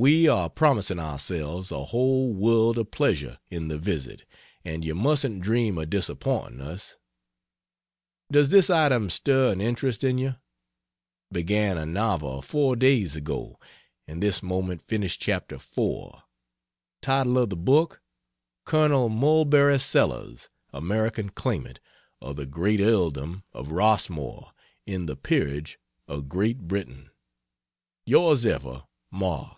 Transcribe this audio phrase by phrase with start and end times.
[0.00, 4.24] We are promising ourselves a whole world of pleasure in the visit,
[4.64, 6.98] and you mustn't dream of disappointing us.
[8.30, 10.36] Does this item stir an interest in you?
[11.32, 13.58] Began a novel four days ago,
[14.06, 16.22] and this moment finished chapter four.
[17.02, 18.00] Title of the book:
[18.64, 20.48] "Colonel Mulberry Sellers.
[20.72, 21.80] American Claimant
[22.20, 24.52] Of the Great Earldom of Rossmore'
[24.86, 27.10] in the Peerage of Great Britain."
[28.08, 29.56] Ys Ever MARK.